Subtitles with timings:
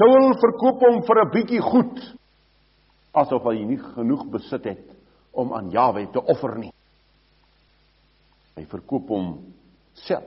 [0.00, 1.98] Saul verkoop hom vir 'n bietjie goed
[3.12, 4.86] asof hy nie genoeg besit het
[5.32, 6.72] om aan Jawe te offer nie.
[8.56, 9.26] Hy verkoop hom
[9.94, 10.24] self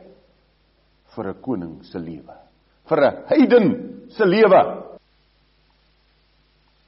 [1.15, 2.35] vir 'n koning se lewe,
[2.85, 3.67] vir 'n heiden
[4.09, 4.61] se lewe.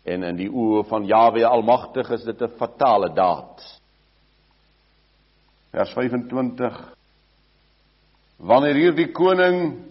[0.06, 3.62] En in die oë van Jawe Almagtig is dit 'n fatale daad.
[5.72, 6.94] Vers 25
[8.38, 9.85] Wanneer hierdie koning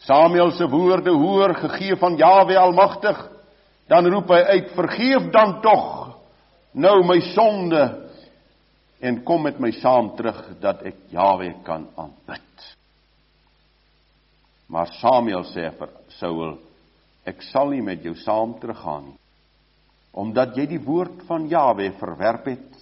[0.00, 3.18] Samuel se woorde hoor gegee van Jawe Almagtig,
[3.88, 6.16] dan roep hy uit: "Vergeef dan tog
[6.72, 8.08] nou my sonde
[9.00, 12.76] en kom met my saam terug dat ek Jawe kan aanbid."
[14.70, 16.58] Maar Samuel sê vir Saul:
[17.26, 19.18] "Ek sal nie met jou saam teruggaan nie,
[20.12, 22.72] omdat jy die woord van Jawe verwerp het.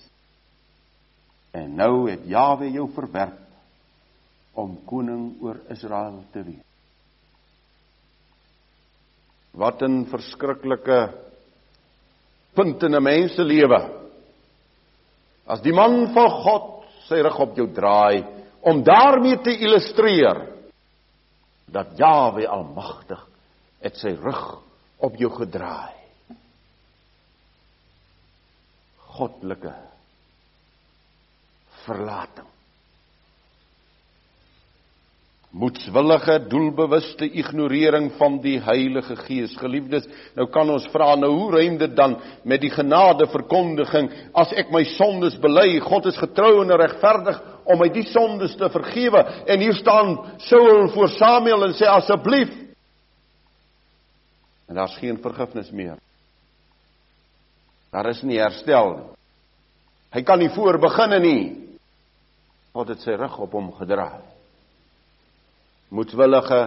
[1.53, 3.43] En nou het Jawe jou verwerp
[4.55, 6.68] om koning oor Israel te wees."
[9.59, 11.01] Wat 'n verskriklike
[12.55, 13.81] punt in 'n mens se lewe.
[15.47, 18.25] As die man van God sy rug op jou draai
[18.61, 20.47] om daarmee te illustreer
[21.67, 23.27] dat Jawe almagtig
[23.81, 24.61] het sy rug
[24.99, 25.95] op jou gedraai.
[29.19, 29.75] Goddelike
[31.85, 32.58] verlating
[35.59, 39.57] moedswillige doelbewuste ignorering van die Heilige Gees.
[39.59, 40.07] Geliefdes,
[40.39, 42.15] nou kan ons vra nou hoe ruim dit dan
[42.47, 47.83] met die genade verkondiging as ek my sondes bely, God is getrou en regverdig om
[47.83, 50.15] my die sondes te vergewe en hier staan
[50.47, 52.55] Saul voor Samuel en sê asseblief
[54.69, 55.97] en daar's geen vergifnis meer.
[57.89, 59.07] Daar is nie herstel nie.
[60.13, 61.43] Hy kan nie voor beginne nie.
[62.77, 64.38] God het sy rug op hom gedraai
[65.89, 66.61] moedwillige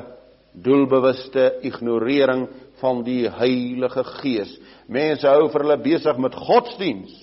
[0.51, 2.47] doelbewuste ignorering
[2.81, 4.51] van die Heilige Gees.
[4.91, 7.13] Mense hou vir hulle besig met godsdiens.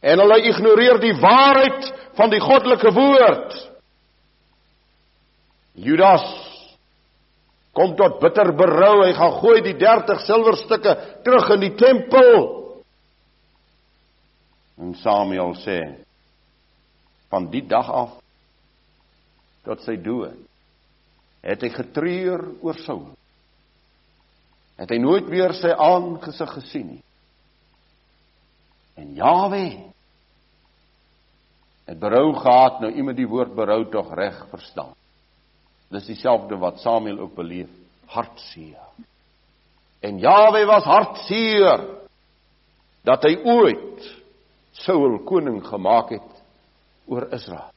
[0.00, 3.56] En hulle ignoreer die waarheid van die goddelike woord.
[5.76, 6.26] Judas
[7.76, 9.04] kom tot bitter berou.
[9.04, 10.94] Hy gaan gooi die 30 silwerstukke
[11.26, 12.46] terug in die tempel.
[14.80, 15.80] En Samuel sê
[17.32, 18.16] van die dag af
[19.66, 20.38] tot sy dood
[21.46, 23.04] het hy getreur oor Saul.
[24.76, 27.02] Het hy nooit weer sy aangesig gesien nie.
[28.98, 29.66] En Jawe
[31.86, 34.90] het berou gehad, nou iemand die woord berou tog reg verstaan.
[35.92, 37.70] Dis dieselfde wat Samuel ook beleef,
[38.10, 38.82] hartseer.
[40.02, 41.84] En Jawe was hartseer
[43.06, 44.10] dat hy ooit
[44.82, 46.42] Saul koning gemaak het
[47.06, 47.75] oor Israel.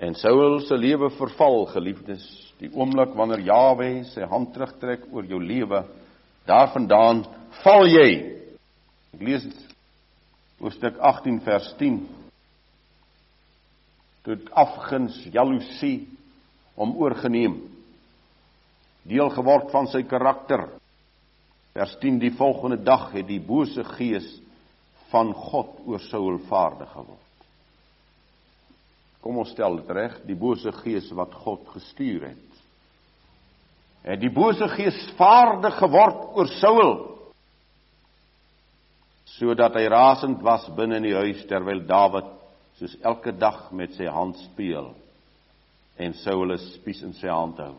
[0.00, 2.24] En Saul se lewe verval, geliefdes,
[2.56, 5.82] die oomblik wanneer Jawe sy hand terugtrek oor jou lewe,
[6.48, 7.26] daarvandaan
[7.60, 8.08] val jy.
[9.12, 9.44] Ek lees
[10.60, 12.00] hoofstuk 18 vers 10.
[14.24, 16.08] Tot afguns, jaloesie
[16.80, 17.60] om oorgeneem.
[19.04, 20.64] Deel geword van sy karakter.
[21.76, 24.28] Vers 10 die volgende dag het die bose gees
[25.12, 27.29] van God oor Saul vaardig geword.
[29.20, 32.46] Kom ons stel dit reg, die bose gees wat God gestuur het.
[34.06, 36.94] Het die bose gees vaardig geword oor Saul
[39.30, 42.26] sodat hy rasend was binne in die huis terwyl Dawid
[42.80, 44.90] soos elke dag met sy hand speel
[46.00, 47.76] en Saul 'n spies in sy hand hou.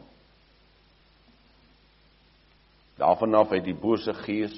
[2.98, 4.56] Daarvan af het die bose gees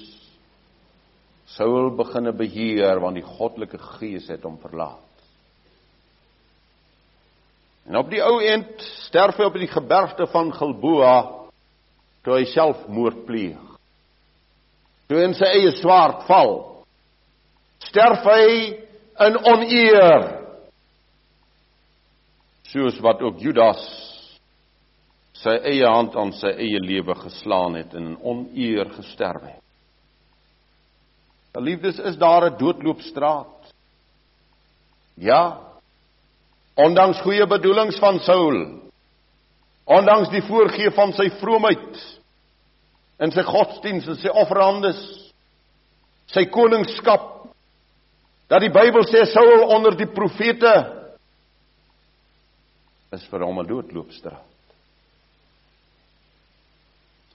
[1.56, 5.13] Saul begine beheer want die goddelike gees het hom verlaat.
[7.84, 11.16] En op die ou end sterf hy op die gebergte van Gilboa
[12.24, 13.60] toe hy selfmoord pleeg.
[15.08, 16.54] Toe in sy eie swaard val,
[17.84, 18.46] sterf hy
[19.26, 20.24] in oneer.
[22.72, 23.84] Soos wat ook Judas
[25.44, 29.60] sy eie hand aan sy eie lewe geslaan het en in oneer gesterf het.
[31.60, 33.72] Liefdes is daar 'n doodloopstraat.
[35.14, 35.63] Ja,
[36.74, 38.56] Ondanks goeie bedoelings van Saul,
[39.84, 42.00] ondanks die voorgee van sy vroomheid
[43.22, 44.98] in sy godsdiens en sy offerandes,
[46.34, 47.30] sy koningskap,
[48.50, 50.74] dat die Bybel sê Saul onder die profete
[53.14, 54.50] is vir hom 'n doodloopstraat.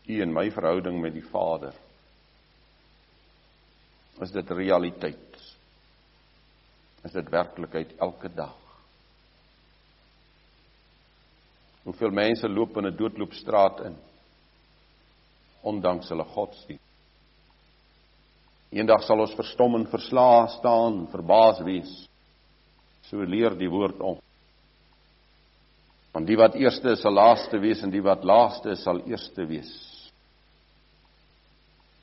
[0.09, 1.73] U en my verhouding met die Vader
[4.21, 5.37] is dit realiteit.
[7.05, 8.68] Is dit werklikheid elke dag?
[11.89, 13.95] Hoeveel mense loop in 'n doodloopstraat in
[15.61, 16.85] ondanks hulle godsdienst.
[18.69, 21.93] Eendag sal ons verstom en verslae staan, verbaas wees.
[23.09, 24.21] So leer die woord ons.
[26.13, 29.45] Want die wat eerste is, sal laaste wees en die wat laaste is, sal eerste
[29.49, 29.73] wees.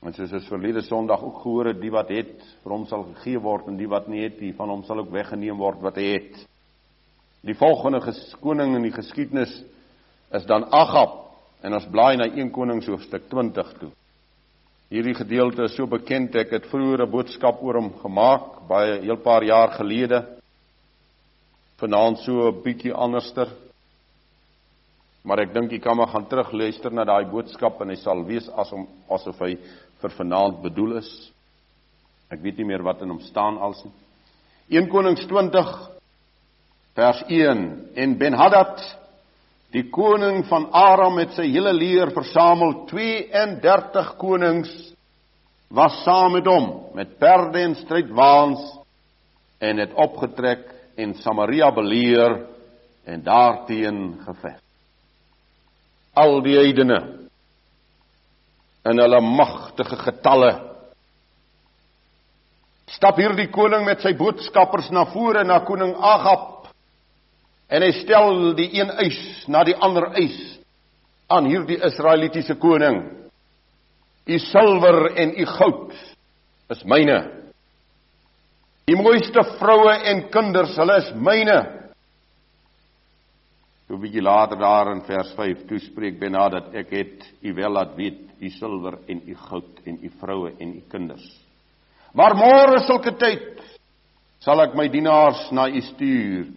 [0.03, 3.39] Want soos ons verlede Sondag ook gehoor het, die wat het, vir hom sal gegee
[3.39, 6.11] word en die wat nie het, die van hom sal ook weggeneem word wat hy
[6.17, 6.45] het.
[7.47, 8.03] Die volgende
[8.41, 9.55] koning in die geskiedenis
[10.31, 11.23] is dan Agab
[11.63, 13.91] en ons blaai na 1 Konings hoofstuk 20 toe.
[14.91, 19.17] Hierdie gedeelte is so bekend ek het vroeër 'n boodskap oor hom gemaak baie heel
[19.17, 20.23] paar jaar gelede.
[21.79, 23.47] Vanaand so 'n bietjie anderster.
[25.23, 28.49] Maar ek dink jy kan maar gaan terugluister na daai boodskap en hy sal wees
[28.49, 29.57] as om asof hy
[30.01, 31.31] vir vanaand bedoel is.
[32.29, 33.93] Ek weet nie meer wat in hom staan als nie.
[34.69, 35.89] 1 Konings 20
[36.95, 39.06] vers 1 en Ben-Hadad
[39.75, 42.85] die koning van Aram met sy hele leer versamel.
[42.89, 44.71] 32 konings
[45.67, 48.61] was saam met hom met perde en strydwaans
[49.59, 50.63] en het opgetrek
[50.97, 52.39] en Samaria beleer
[53.07, 54.57] en daarteen geveg.
[56.17, 56.99] Al die heidene
[58.87, 60.51] in hulle magtige getalle.
[62.95, 66.56] Stap hierdie koning met sy boodskappers na vore na koning Agab
[67.67, 69.19] en hy stel die een eis
[69.51, 70.37] na die ander eis
[71.27, 73.01] aan hierdie Israelitiese koning.
[74.27, 75.95] U silwer en u goud
[76.71, 77.17] is myne.
[78.87, 81.59] Die mooiste vroue en kinders hulle is myne.
[83.87, 87.95] 'n bietjie later daar in vers 5 toespreek Benad dat ek het u wel laat
[87.95, 91.27] weet u silwer en u goud en u vroue en u kinders.
[92.13, 93.63] Maar môre sulke tyd
[94.43, 96.51] sal ek my dienaars na u stuur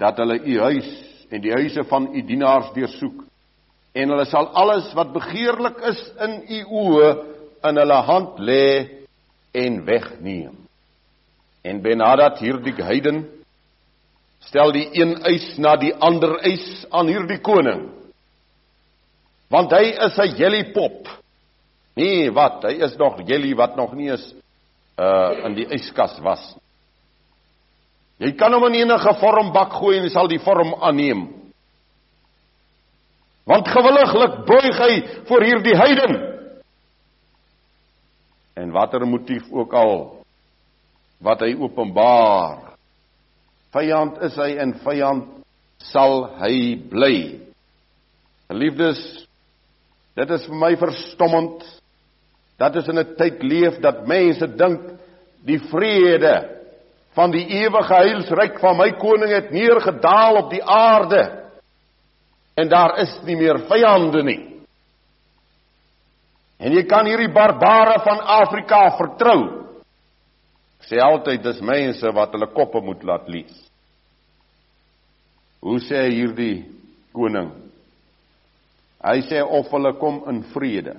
[0.00, 0.88] dat hulle u huis
[1.30, 3.26] en die huise van u dienaars deursoek
[3.92, 7.10] en hulle sal alles wat begeerlik is in u oë
[7.68, 8.64] in hulle hand lê
[9.52, 10.54] en wegneem.
[11.62, 13.24] En Benadad hierdie heiden
[14.48, 17.90] stel die een eis na die ander eis aan hierdie koning.
[19.50, 21.08] Want hy is 'n jellypop.
[21.96, 22.62] Nee, wat?
[22.62, 24.34] Hy is nog jelly wat nog nie is
[24.98, 26.56] uh in die yskas was.
[28.20, 31.26] Jy kan hom in enige vorm bak gooi en hy sal die vorm aanneem.
[33.48, 34.94] Want gewilliglik buig hy
[35.28, 36.18] voor hierdie heiden.
[38.60, 39.94] En watter motief ook al
[41.24, 42.70] wat hy openbaar
[43.70, 45.28] Vyand is hy en vyand
[45.92, 46.54] sal hy
[46.90, 47.16] bly.
[48.50, 49.00] Liefdes,
[50.18, 51.62] dit is vir my verstommend
[52.58, 54.80] dat ons in 'n tyd leef dat mense dink
[55.46, 56.59] die vrede
[57.20, 61.24] van die ewige heilsryk van my koning het neergedaal op die aarde
[62.56, 64.40] en daar is nie meer vyande nie.
[66.60, 69.40] En jy kan hierdie barbare van Afrika vertrou.
[70.80, 73.52] Ek sê altyd dis mense wat hulle koppe moet laat lees.
[75.60, 76.64] Hoe sê hierdie
[77.16, 77.52] koning?
[79.04, 80.96] Hy sê of hulle kom in vrede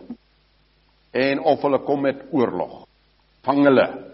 [1.18, 2.84] en of hulle kom met oorlog.
[3.46, 4.11] Vang hulle.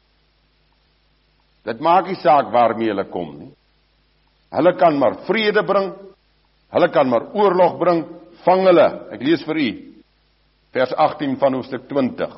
[1.68, 3.52] Dit maak nie saak waarmee hulle kom nie.
[4.56, 5.92] Hulle kan maar vrede bring.
[6.72, 8.04] Hulle kan maar oorlog bring.
[8.46, 8.88] Vang hulle.
[9.12, 9.70] Ek lees vir u
[10.78, 12.36] vers 18 van hoofstuk 20.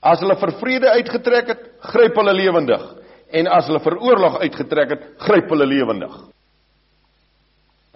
[0.00, 2.84] As hulle vir vrede uitgetrek het, gryp hulle lewendig.
[3.34, 6.14] En as hulle vir oorlog uitgetrek het, gryp hulle lewendig.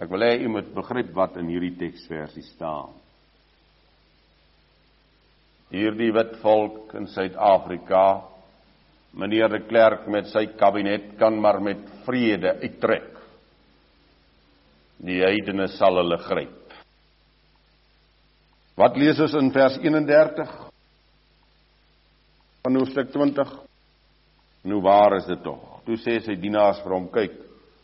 [0.03, 2.91] Ek wil hê u moet begryp wat in hierdie teksversie staan.
[5.73, 8.03] Hierdie wit volk in Suid-Afrika,
[9.13, 13.09] meneer de Klerk met sy kabinet kan maar met vrede uittrek.
[15.03, 16.59] Die heidene sal hulle gryp.
[18.79, 20.53] Wat lees ons in vers 31
[22.63, 23.55] van hoofstuk 20?
[24.65, 25.81] Nou waar is dit tog?
[25.85, 27.35] Toe sê sy dienaars vir hom: "Kyk,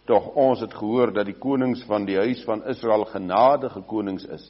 [0.10, 4.48] Tog ons het gehoor dat die konings van die huis van Israel genadige konings is.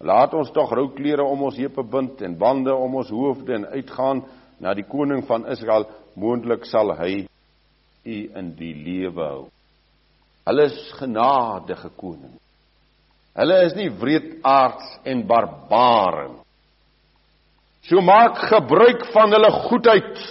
[0.00, 4.22] Laat ons tog rouklere om ons heupe bind en bande om ons hoofde en uitgaan
[4.60, 7.24] na die koning van Israel, moontlik sal hy
[8.04, 9.46] u in die lewe hou.
[10.48, 12.36] Hulle is genadige koning.
[13.36, 16.28] Hulle is nie wreedaards en barbare.
[17.88, 20.24] So maak gebruik van hulle goedheid.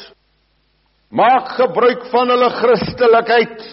[1.10, 3.64] Maak gebruik van hulle Christelikheid.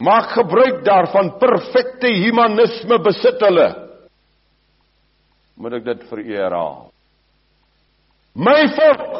[0.00, 3.68] Maak gebruik daarvan perfekte humanisme besit hulle.
[5.60, 6.78] Moet ek dit vir u herhaal?
[8.34, 9.16] My volk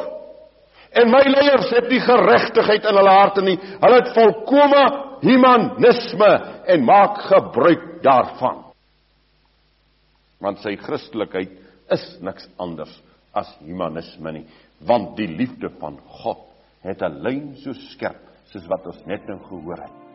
[0.91, 3.57] en my leiers het nie geregtigheid in hulle harte nie.
[3.57, 4.83] Hulle het volkome
[5.21, 6.31] humanisme
[6.67, 8.63] en maak gebruik daarvan.
[10.41, 11.53] Want sy Christelikheid
[11.93, 12.93] is niks anders
[13.37, 14.45] as humanisme nie,
[14.87, 16.47] want die liefde van God
[16.83, 18.19] het 'n lyn so skerp
[18.51, 20.10] soos wat ons net nou gehoor het.